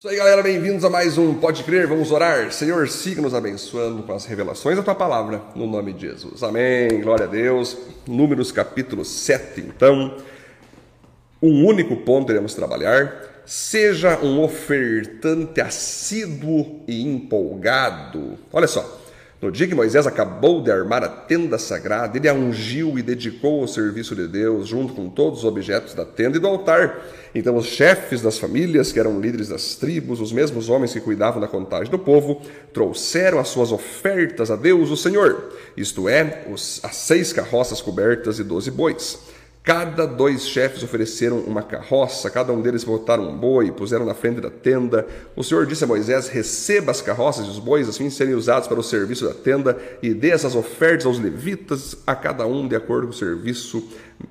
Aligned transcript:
Isso 0.00 0.08
aí, 0.08 0.16
galera, 0.16 0.44
bem-vindos 0.44 0.84
a 0.84 0.88
mais 0.88 1.18
um 1.18 1.34
Pode 1.34 1.64
Crer, 1.64 1.88
vamos 1.88 2.12
orar. 2.12 2.52
Senhor, 2.52 2.86
siga 2.88 3.20
nos 3.20 3.34
abençoando 3.34 4.00
com 4.04 4.12
as 4.12 4.26
revelações 4.26 4.76
da 4.76 4.82
tua 4.84 4.94
palavra, 4.94 5.42
no 5.56 5.66
nome 5.66 5.92
de 5.92 6.02
Jesus. 6.02 6.40
Amém, 6.44 7.00
glória 7.00 7.24
a 7.24 7.28
Deus. 7.28 7.76
Números 8.06 8.52
capítulo 8.52 9.04
7, 9.04 9.60
então. 9.60 10.16
Um 11.42 11.66
único 11.66 11.96
ponto 11.96 12.30
iremos 12.30 12.54
trabalhar. 12.54 13.42
Seja 13.44 14.20
um 14.20 14.40
ofertante 14.40 15.60
assíduo 15.60 16.84
e 16.86 17.02
empolgado. 17.02 18.38
Olha 18.52 18.68
só, 18.68 19.00
no 19.40 19.52
dia 19.52 19.68
que 19.68 19.74
Moisés 19.74 20.04
acabou 20.04 20.60
de 20.60 20.70
armar 20.70 21.04
a 21.04 21.08
tenda 21.08 21.58
sagrada, 21.58 22.18
ele 22.18 22.28
a 22.28 22.34
ungiu 22.34 22.98
e 22.98 23.02
dedicou 23.02 23.60
ao 23.60 23.68
serviço 23.68 24.16
de 24.16 24.26
Deus, 24.26 24.66
junto 24.66 24.92
com 24.92 25.08
todos 25.08 25.40
os 25.40 25.44
objetos 25.44 25.94
da 25.94 26.04
tenda 26.04 26.36
e 26.36 26.40
do 26.40 26.48
altar. 26.48 26.98
Então, 27.32 27.56
os 27.56 27.66
chefes 27.66 28.20
das 28.20 28.36
famílias, 28.36 28.90
que 28.90 28.98
eram 28.98 29.20
líderes 29.20 29.48
das 29.48 29.76
tribos, 29.76 30.20
os 30.20 30.32
mesmos 30.32 30.68
homens 30.68 30.92
que 30.92 31.00
cuidavam 31.00 31.40
da 31.40 31.46
contagem 31.46 31.88
do 31.88 32.00
povo, 32.00 32.42
trouxeram 32.72 33.38
as 33.38 33.46
suas 33.46 33.70
ofertas 33.70 34.50
a 34.50 34.56
Deus, 34.56 34.90
o 34.90 34.96
Senhor, 34.96 35.52
isto 35.76 36.08
é, 36.08 36.44
os, 36.50 36.80
as 36.82 36.96
seis 36.96 37.32
carroças 37.32 37.80
cobertas 37.80 38.40
e 38.40 38.44
doze 38.44 38.72
bois. 38.72 39.20
Cada 39.68 40.06
dois 40.06 40.48
chefes 40.48 40.82
ofereceram 40.82 41.40
uma 41.40 41.62
carroça, 41.62 42.30
cada 42.30 42.50
um 42.54 42.62
deles 42.62 42.84
botaram 42.84 43.28
um 43.28 43.36
boi, 43.36 43.70
puseram 43.70 44.06
na 44.06 44.14
frente 44.14 44.40
da 44.40 44.48
tenda. 44.48 45.06
O 45.36 45.44
Senhor 45.44 45.66
disse 45.66 45.84
a 45.84 45.86
Moisés: 45.86 46.26
Receba 46.26 46.90
as 46.90 47.02
carroças 47.02 47.44
e 47.44 47.50
os 47.50 47.58
bois, 47.58 47.86
assim 47.86 48.08
serem 48.08 48.32
usados 48.32 48.66
para 48.66 48.80
o 48.80 48.82
serviço 48.82 49.26
da 49.26 49.34
tenda, 49.34 49.76
e 50.02 50.14
dê 50.14 50.30
essas 50.30 50.54
ofertas 50.54 51.04
aos 51.04 51.18
levitas, 51.18 51.98
a 52.06 52.14
cada 52.14 52.46
um 52.46 52.66
de 52.66 52.76
acordo 52.76 53.08
com 53.08 53.12
o 53.12 53.16
serviço 53.16 53.86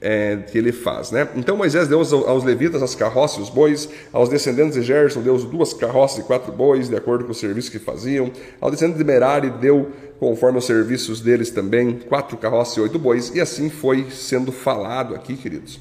é, 0.00 0.36
que 0.36 0.58
ele 0.58 0.72
faz. 0.72 1.10
Né? 1.10 1.28
Então 1.34 1.56
Moisés 1.56 1.88
deu 1.88 1.98
aos, 2.00 2.44
levitas 2.44 2.82
as 2.82 2.94
carroças 2.94 3.38
e 3.38 3.42
os 3.42 3.48
bois, 3.48 3.88
aos 4.12 4.28
descendentes 4.28 4.74
de 4.74 4.82
Gerson 4.82 5.22
deu 5.22 5.36
duas 5.38 5.72
carroças 5.72 6.18
e 6.18 6.22
quatro 6.22 6.52
bois, 6.52 6.88
de 6.88 6.96
acordo 6.96 7.24
com 7.24 7.32
o 7.32 7.34
serviço 7.34 7.70
que 7.70 7.78
faziam. 7.78 8.30
Ao 8.60 8.70
descendente 8.70 8.98
de 8.98 9.04
Merari 9.04 9.50
deu, 9.50 9.90
conforme 10.18 10.58
os 10.58 10.66
serviços 10.66 11.20
deles 11.20 11.50
também, 11.50 11.98
quatro 12.08 12.36
carroças 12.36 12.76
e 12.76 12.80
oito 12.80 12.98
bois, 12.98 13.34
e 13.34 13.40
assim 13.40 13.70
foi 13.70 14.06
sendo 14.10 14.52
falado 14.52 15.14
aqui, 15.22 15.36
queridos. 15.36 15.80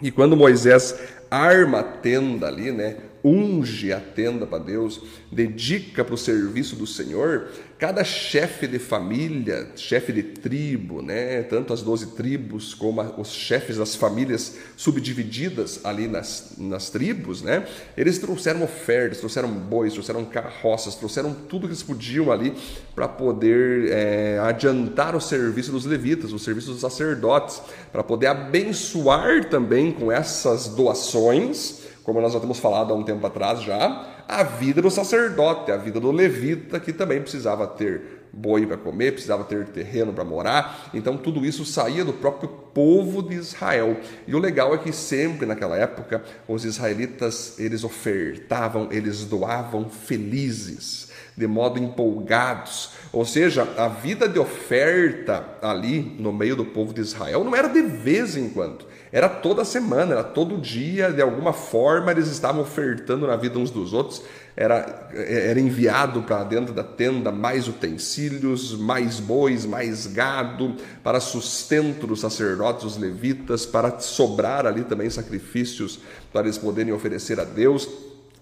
E 0.00 0.10
quando 0.10 0.36
Moisés 0.36 0.94
arma 1.30 1.80
a 1.80 1.82
tenda 1.82 2.46
ali, 2.46 2.70
né? 2.70 2.96
Unge 3.24 3.92
a 3.92 4.00
tenda 4.00 4.46
para 4.46 4.58
Deus, 4.58 5.00
dedica 5.30 6.04
para 6.04 6.14
o 6.14 6.18
serviço 6.18 6.76
do 6.76 6.86
Senhor, 6.86 7.48
cada 7.78 8.02
chefe 8.02 8.66
de 8.66 8.78
família, 8.78 9.68
chefe 9.76 10.12
de 10.12 10.22
tribo, 10.22 11.00
né, 11.00 11.42
tanto 11.42 11.72
as 11.72 11.80
doze 11.80 12.08
tribos 12.08 12.74
como 12.74 13.00
os 13.18 13.28
chefes 13.28 13.76
das 13.76 13.94
famílias 13.94 14.56
subdivididas 14.76 15.80
ali 15.84 16.08
nas, 16.08 16.54
nas 16.58 16.90
tribos, 16.90 17.42
né, 17.42 17.66
eles 17.96 18.18
trouxeram 18.18 18.62
ofertas, 18.62 19.18
trouxeram 19.18 19.48
bois, 19.48 19.92
trouxeram 19.92 20.24
carroças, 20.24 20.96
trouxeram 20.96 21.32
tudo 21.32 21.62
que 21.62 21.72
eles 21.72 21.82
podiam 21.82 22.32
ali 22.32 22.52
para 22.94 23.06
poder 23.06 23.90
é, 23.90 24.38
adiantar 24.40 25.14
o 25.14 25.20
serviço 25.20 25.70
dos 25.70 25.84
levitas, 25.84 26.32
o 26.32 26.38
serviço 26.38 26.72
dos 26.72 26.80
sacerdotes, 26.80 27.62
para 27.92 28.02
poder 28.02 28.26
abençoar 28.26 29.48
também 29.48 29.92
com 29.92 30.10
essas 30.10 30.68
doações 30.68 31.87
como 32.08 32.22
nós 32.22 32.32
já 32.32 32.40
temos 32.40 32.58
falado 32.58 32.90
há 32.90 32.96
um 32.96 33.02
tempo 33.02 33.26
atrás 33.26 33.60
já, 33.60 34.06
a 34.26 34.42
vida 34.42 34.80
do 34.80 34.90
sacerdote, 34.90 35.70
a 35.70 35.76
vida 35.76 36.00
do 36.00 36.10
levita, 36.10 36.80
que 36.80 36.90
também 36.90 37.20
precisava 37.20 37.66
ter 37.66 38.24
boi 38.32 38.64
para 38.64 38.78
comer, 38.78 39.12
precisava 39.12 39.44
ter 39.44 39.66
terreno 39.66 40.14
para 40.14 40.24
morar. 40.24 40.88
Então 40.94 41.18
tudo 41.18 41.44
isso 41.44 41.66
saía 41.66 42.06
do 42.06 42.14
próprio 42.14 42.48
povo 42.78 43.24
de 43.24 43.34
Israel. 43.34 43.96
E 44.24 44.36
o 44.36 44.38
legal 44.38 44.72
é 44.72 44.78
que 44.78 44.92
sempre 44.92 45.44
naquela 45.44 45.76
época 45.76 46.22
os 46.46 46.64
israelitas 46.64 47.58
eles 47.58 47.82
ofertavam, 47.82 48.86
eles 48.92 49.24
doavam 49.24 49.90
felizes, 49.90 51.08
de 51.36 51.48
modo 51.48 51.80
empolgados. 51.80 52.90
Ou 53.12 53.24
seja, 53.24 53.66
a 53.76 53.88
vida 53.88 54.28
de 54.28 54.38
oferta 54.38 55.44
ali 55.60 56.16
no 56.20 56.32
meio 56.32 56.54
do 56.54 56.64
povo 56.64 56.94
de 56.94 57.00
Israel 57.00 57.42
não 57.42 57.56
era 57.56 57.66
de 57.66 57.82
vez 57.82 58.36
em 58.36 58.48
quando. 58.48 58.86
Era 59.10 59.28
toda 59.28 59.64
semana, 59.64 60.12
era 60.12 60.24
todo 60.24 60.58
dia, 60.58 61.10
de 61.10 61.22
alguma 61.22 61.52
forma 61.52 62.10
eles 62.10 62.28
estavam 62.28 62.62
ofertando 62.62 63.26
na 63.26 63.36
vida 63.36 63.58
uns 63.58 63.70
dos 63.70 63.92
outros. 63.92 64.22
Era, 64.54 65.08
era 65.14 65.58
enviado 65.58 66.22
para 66.22 66.42
dentro 66.42 66.74
da 66.74 66.82
tenda 66.82 67.30
mais 67.30 67.68
utensílios, 67.68 68.76
mais 68.76 69.20
bois, 69.20 69.64
mais 69.64 70.06
gado, 70.06 70.74
para 71.02 71.20
sustento 71.20 72.06
dos 72.06 72.24
sacerdotes, 72.68 72.82
dos 72.82 72.96
levitas, 72.96 73.66
para 73.66 73.98
sobrar 74.00 74.66
ali 74.66 74.84
também 74.84 75.08
sacrifícios 75.08 76.00
para 76.32 76.42
eles 76.42 76.58
poderem 76.58 76.92
oferecer 76.92 77.40
a 77.40 77.44
Deus. 77.44 77.88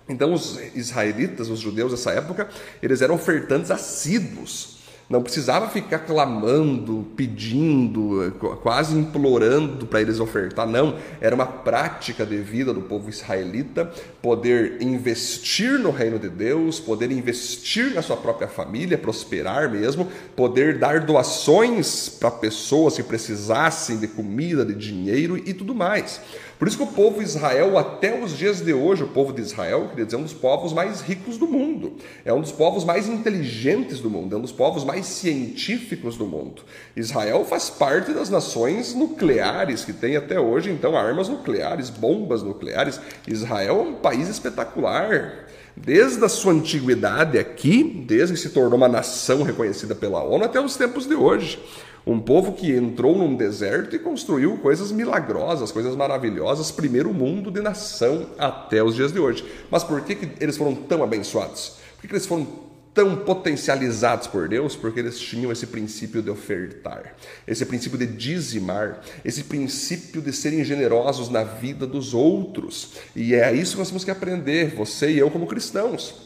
Então, 0.09 0.33
os 0.33 0.59
israelitas, 0.75 1.49
os 1.49 1.61
judeus 1.61 1.91
dessa 1.91 2.13
época, 2.13 2.49
eles 2.83 3.03
eram 3.03 3.15
ofertantes 3.15 3.71
assíduos 3.71 4.76
não 5.09 5.23
precisava 5.23 5.69
ficar 5.69 6.01
clamando, 6.01 7.07
pedindo, 7.17 8.35
quase 8.63 8.97
implorando 8.97 9.87
para 9.87 10.01
eles 10.01 10.19
ofertar. 10.19 10.67
Não, 10.67 10.97
era 11.21 11.35
uma 11.35 11.47
prática 11.47 12.27
de 12.27 12.37
vida 12.39 12.75
do 12.75 12.81
povo 12.81 13.09
israelita 13.09 13.91
poder 14.21 14.83
investir 14.83 15.79
no 15.79 15.91
reino 15.91 16.19
de 16.19 16.29
Deus, 16.29 16.81
poder 16.81 17.13
investir 17.13 17.95
na 17.95 18.03
sua 18.03 18.17
própria 18.17 18.49
família, 18.49 18.99
prosperar 18.99 19.71
mesmo, 19.71 20.09
poder 20.35 20.79
dar 20.79 21.01
doações 21.01 22.09
para 22.09 22.31
pessoas 22.31 22.97
que 22.97 23.03
precisassem 23.05 23.99
de 23.99 24.09
comida, 24.09 24.65
de 24.65 24.75
dinheiro 24.75 25.37
e 25.39 25.55
tudo 25.55 25.73
mais. 25.73 26.21
Por 26.59 26.67
isso 26.67 26.79
que 26.79 26.83
o 26.83 26.87
povo 26.87 27.21
Israel, 27.21 27.77
até 27.77 28.19
os 28.19 28.37
dias 28.37 28.63
de 28.63 28.73
hoje, 28.73 29.03
o 29.03 29.09
povo 29.09 29.33
de 29.33 29.43
Israel, 29.43 29.89
queria 29.91 30.07
dizer, 30.07 30.17
é 30.17 30.21
um 30.21 30.23
dos 30.23 30.33
povos 30.33 30.73
mais 30.73 31.03
ricos 31.03 31.37
do 31.37 31.47
mundo, 31.47 31.93
é 32.25 32.33
um 32.33 32.41
dos 32.41 32.53
povos 32.53 32.83
mais 32.83 33.07
inteligentes 33.07 34.01
do 34.01 34.09
mundo, 34.09 34.35
é 34.35 34.39
um 34.39 34.43
dos 34.43 34.53
povos 34.53 34.83
mais 34.83 35.05
científicos 35.05 36.17
do 36.17 36.27
mundo. 36.27 36.63
Israel 36.97 37.45
faz 37.45 37.69
parte 37.69 38.13
das 38.13 38.31
nações 38.31 38.95
nucleares 38.95 39.85
que 39.85 39.93
tem 39.93 40.17
até 40.17 40.41
hoje, 40.41 40.71
então, 40.71 40.97
armas 40.97 41.29
nucleares, 41.29 41.91
bombas 41.91 42.43
nucleares. 42.43 43.01
Israel 43.29 43.79
é 43.79 43.83
um 43.91 43.95
país 43.95 44.29
espetacular. 44.29 45.45
Desde 45.79 46.25
a 46.25 46.29
sua 46.31 46.55
antiguidade 46.55 47.39
aqui, 47.39 48.03
desde 48.07 48.35
que 48.35 48.41
se 48.41 48.49
tornou 48.49 48.79
uma 48.79 48.89
nação 48.89 49.43
reconhecida 49.43 49.95
pela 49.95 50.25
ONU 50.25 50.47
até 50.47 50.59
os 50.59 50.75
tempos 50.75 51.07
de 51.07 51.15
hoje. 51.15 51.63
Um 52.07 52.21
povo 52.21 52.53
que 52.53 52.71
entrou 52.71 53.19
num 53.19 53.35
deserto 53.35 53.97
e 53.97 53.99
construiu 53.99 54.57
coisas 54.59 54.93
milagrosas, 54.93 55.73
coisas 55.73 55.97
maravilhosas, 55.97 56.71
primeiro 56.71 57.13
mundo 57.13 57.51
de 57.51 57.61
nação 57.61 58.31
até 58.39 58.81
os 58.81 58.95
dias 58.95 59.13
de 59.13 59.19
hoje. 59.19 59.45
Mas 59.69 59.83
por 59.83 60.01
que, 60.03 60.15
que 60.15 60.31
eles 60.39 60.57
foram 60.57 60.73
tão 60.73 61.03
abençoados? 61.03 61.79
Por 61.97 62.03
que, 62.03 62.07
que 62.07 62.15
eles 62.15 62.27
foram 62.27 62.47
tão 62.95 63.17
potencializados 63.17 64.29
por 64.29 64.49
Deus? 64.49 64.77
Porque 64.77 65.01
eles 65.01 65.19
tinham 65.19 65.51
esse 65.51 65.67
princípio 65.67 66.23
de 66.23 66.31
ofertar, 66.31 67.17
esse 67.45 67.67
princípio 67.67 67.99
de 67.99 68.07
dizimar, 68.07 69.01
esse 69.25 69.43
princípio 69.43 70.23
de 70.23 70.33
serem 70.33 70.63
generosos 70.63 71.29
na 71.29 71.43
vida 71.43 71.89
dos 71.89 72.15
outros. 72.15 72.93
E 73.17 73.35
é 73.35 73.53
isso 73.53 73.73
que 73.73 73.79
nós 73.79 73.89
temos 73.89 74.05
que 74.05 74.13
aprender, 74.13 74.77
você 74.77 75.11
e 75.11 75.19
eu, 75.19 75.29
como 75.29 75.45
cristãos 75.49 76.26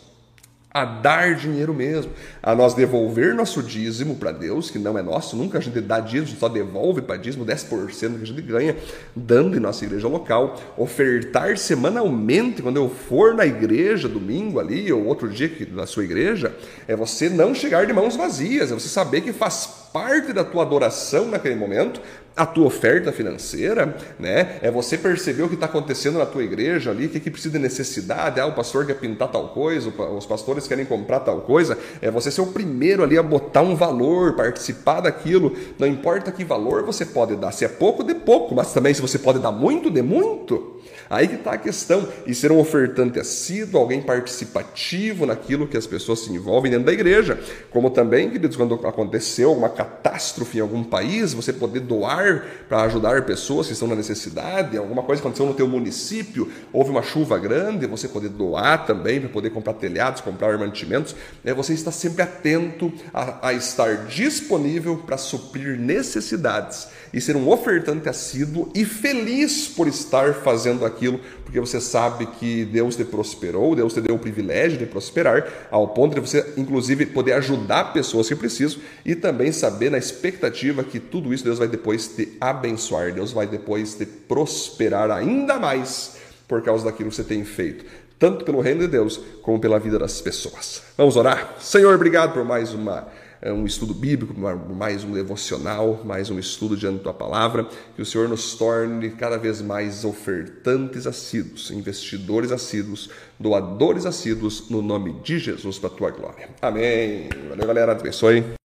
a 0.73 0.85
dar 0.85 1.35
dinheiro 1.35 1.75
mesmo, 1.75 2.13
a 2.41 2.55
nós 2.55 2.75
devolver 2.75 3.35
nosso 3.35 3.61
dízimo 3.63 4.15
para 4.15 4.31
Deus, 4.31 4.71
que 4.71 4.79
não 4.79 4.97
é 4.97 5.03
nosso, 5.03 5.37
nunca 5.37 5.59
a 5.59 5.61
gente 5.61 5.81
dá 5.81 5.99
dízimo, 5.99 6.39
só 6.39 6.49
devolve 6.49 7.03
para 7.03 7.17
dízimo 7.17 7.45
10% 7.45 8.17
que 8.17 8.23
a 8.23 8.27
gente 8.27 8.43
ganha, 8.43 8.77
dando 9.15 9.57
em 9.57 9.61
nossa 9.61 9.85
igreja 9.85 10.07
local, 10.07 10.61
ofertar 10.77 11.59
semanalmente, 11.59 12.63
quando 12.63 12.77
eu 12.77 12.89
for 12.89 13.35
na 13.35 13.45
igreja 13.45 14.09
domingo 14.09 14.61
ali, 14.61 14.93
ou 14.93 15.05
outro 15.07 15.29
dia 15.29 15.51
na 15.73 15.87
sua 15.87 16.05
igreja, 16.05 16.55
é 16.87 16.95
você 16.95 17.29
não 17.29 17.53
chegar 17.53 17.85
de 17.85 17.93
mãos 17.93 18.15
vazias, 18.15 18.71
é 18.71 18.75
você 18.75 18.89
saber 18.89 19.23
que 19.23 19.33
faz 19.33 19.90
parte 19.93 20.33
da 20.33 20.45
tua 20.45 20.63
adoração 20.63 21.27
naquele 21.27 21.55
momento, 21.55 22.01
a 22.37 22.47
tua 22.47 22.67
oferta 22.67 23.13
financeira, 23.13 23.97
né? 24.19 24.59
É 24.63 24.71
você 24.71 24.97
perceber 24.97 25.43
o 25.43 25.49
que 25.49 25.55
está 25.55 25.67
acontecendo 25.67 26.19
na 26.19 26.27
tua 26.27 26.43
igreja 26.43 26.91
ali, 26.91 27.07
o 27.07 27.09
que, 27.09 27.21
que 27.21 27.31
precisa 27.31 27.53
de 27.53 27.59
necessidade, 27.59 28.41
ah, 28.41 28.47
o 28.47 28.53
pastor 28.53 28.87
quer 28.87 28.95
pintar 28.95 29.29
tal 29.29 29.49
coisa, 29.49 29.93
os 30.17 30.27
pastores 30.27 30.67
querem 30.67 30.85
comprar 30.85 31.21
tal 31.21 31.41
coisa, 31.43 31.77
é 32.01 32.11
você 32.11 32.31
ser 32.31 32.41
o 32.41 32.47
primeiro 32.47 33.03
ali 33.03 33.19
a 33.19 33.23
botar 33.23 33.63
um 33.63 33.75
valor, 33.75 34.37
participar 34.37 35.01
daquilo, 35.01 35.55
não 35.79 35.87
importa 35.87 36.33
que 36.33 36.45
valor 36.45 36.83
você 36.83 37.05
pode 37.05 37.37
dar, 37.37 37.53
se 37.53 37.65
é 37.65 37.69
pouco, 37.69 38.03
de 38.03 38.15
pouco, 38.15 38.55
mas 38.55 38.73
também 38.73 38.95
se 38.95 39.03
você 39.03 39.19
pode 39.19 39.39
dar 39.39 39.53
muito, 39.53 39.91
de 39.91 40.03
muito. 40.03 40.81
Aí 41.11 41.27
que 41.27 41.35
está 41.35 41.55
a 41.55 41.59
questão, 41.59 42.07
e 42.25 42.33
ser 42.33 42.53
um 42.53 42.61
ofertante 42.61 43.19
assíduo, 43.19 43.81
alguém 43.81 44.01
participativo 44.01 45.27
naquilo 45.27 45.67
que 45.67 45.77
as 45.77 45.85
pessoas 45.85 46.21
se 46.21 46.33
envolvem 46.33 46.71
dentro 46.71 46.87
da 46.87 46.93
igreja, 46.93 47.37
como 47.69 47.91
também, 47.91 48.31
queridos, 48.31 48.57
quando 48.57 48.75
aconteceu 48.87 49.49
alguma 49.49 49.69
catástrofe 49.81 50.59
em 50.59 50.61
algum 50.61 50.85
país, 50.85 51.33
você 51.33 51.55
poder 51.55 51.81
doar 51.81 52.45
para 52.69 52.83
ajudar 52.83 53.25
pessoas 53.25 53.67
que 53.67 53.73
estão 53.73 53.89
na 53.89 53.95
necessidade, 53.95 54.77
alguma 54.77 55.03
coisa 55.03 55.23
aconteceu 55.23 55.47
no 55.47 55.55
teu 55.55 55.67
município, 55.67 56.51
houve 56.71 56.91
uma 56.91 57.03
chuva 57.03 57.39
grande, 57.39 57.87
você 57.87 58.07
poder 58.07 58.29
doar 58.29 58.85
também 58.85 59.21
para 59.21 59.31
poder 59.31 59.49
comprar 59.49 59.73
telhados, 59.73 60.21
comprar 60.21 60.59
mantimentos, 60.59 61.17
é 61.43 61.55
você 61.55 61.73
está 61.73 61.91
sempre 61.91 62.23
atento 62.23 62.93
a, 63.15 63.49
a 63.49 63.53
estar 63.55 64.05
disponível 64.05 64.99
para 64.99 65.17
suprir 65.17 65.79
necessidades 65.79 66.89
e 67.13 67.21
ser 67.21 67.35
um 67.35 67.49
ofertante 67.49 68.09
assíduo 68.09 68.71
e 68.75 68.85
feliz 68.85 69.67
por 69.67 69.89
estar 69.89 70.35
fazendo 70.35 70.85
aquilo 70.85 71.19
porque 71.51 71.59
você 71.59 71.81
sabe 71.81 72.27
que 72.27 72.65
Deus 72.65 72.95
te 72.95 73.05
prosperou, 73.05 73.75
Deus 73.75 73.93
te 73.93 74.01
deu 74.01 74.15
o 74.15 74.19
privilégio 74.19 74.79
de 74.79 74.87
prosperar, 74.87 75.45
ao 75.69 75.89
ponto 75.89 76.15
de 76.15 76.21
você, 76.21 76.55
inclusive, 76.57 77.07
poder 77.07 77.33
ajudar 77.33 77.93
pessoas 77.93 78.29
que 78.29 78.37
precisam 78.37 78.79
e 79.05 79.17
também 79.17 79.51
saber 79.51 79.70
na 79.91 79.99
expectativa 79.99 80.85
que 80.85 80.99
tudo 80.99 81.33
isso 81.33 81.45
Deus 81.45 81.59
vai 81.59 81.69
depois 81.69 82.09
te 82.09 82.37
abençoar, 82.41 83.13
Deus 83.13 83.33
vai 83.33 83.47
depois 83.47 83.95
te 83.95 84.07
prosperar 84.07 85.11
ainda 85.11 85.59
mais 85.59 86.17
por 86.47 86.63
causa 86.63 86.85
daquilo 86.85 87.11
que 87.11 87.17
você 87.17 87.25
tem 87.25 87.45
feito 87.45 87.85
tanto 88.19 88.45
pelo 88.45 88.61
reino 88.61 88.81
de 88.81 88.89
Deus 88.89 89.19
como 89.41 89.59
pela 89.59 89.79
vida 89.79 89.99
das 89.99 90.21
pessoas. 90.21 90.83
Vamos 90.95 91.17
orar? 91.17 91.57
Senhor, 91.59 91.95
obrigado 91.95 92.35
por 92.35 92.45
mais 92.45 92.75
uma 92.75 93.09
é, 93.43 93.51
um 93.51 93.65
estudo 93.65 93.95
bíblico, 93.95 94.35
mais 94.39 95.03
um 95.03 95.13
devocional, 95.13 96.03
mais 96.05 96.29
um 96.29 96.39
estudo 96.39 96.77
diante 96.77 96.99
da 96.99 97.05
tua 97.05 97.15
palavra, 97.15 97.67
que 97.97 98.03
o 98.03 98.05
Senhor 98.05 98.29
nos 98.29 98.55
torne 98.55 99.11
cada 99.11 99.39
vez 99.39 99.63
mais 99.63 100.05
ofertantes 100.05 101.07
assíduos, 101.07 101.71
investidores 101.71 102.53
assíduos, 102.53 103.09
doadores 103.39 104.05
assíduos, 104.05 104.69
no 104.69 104.83
nome 104.83 105.15
de 105.25 105.39
Jesus, 105.39 105.79
para 105.79 105.89
a 105.89 105.93
tua 105.93 106.11
glória. 106.11 106.51
Amém. 106.61 107.31
Valeu, 107.49 107.67
galera. 107.67 107.93
Abençoe. 107.93 108.60